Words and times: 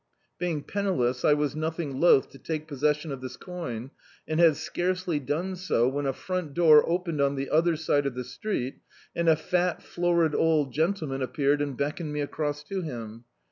Being 0.39 0.63
penniless 0.63 1.23
I 1.23 1.35
was 1.35 1.55
nothing 1.55 1.99
loth 1.99 2.31
to 2.31 2.39
take 2.39 2.67
possession 2.67 3.11
of 3.11 3.21
this 3.21 3.37
coin, 3.37 3.91
and 4.27 4.39
had 4.39 4.55
scarcely 4.55 5.19
done 5.19 5.55
so, 5.55 5.87
when 5.87 6.07
a 6.07 6.11
frtmt 6.11 6.55
door 6.55 6.83
opened 6.89 7.21
on 7.21 7.35
the 7.35 7.51
other 7.51 7.75
side 7.75 8.07
of 8.07 8.15
the 8.15 8.23
street, 8.23 8.79
and 9.15 9.29
a 9.29 9.35
fat 9.35 9.83
florid 9.83 10.33
old 10.33 10.73
gentleman 10.73 11.21
appeared 11.21 11.61
and 11.61 11.77
beckoned 11.77 12.13
me 12.13 12.21
across 12.21 12.63
to 12.63 12.81
him. 12.81 13.25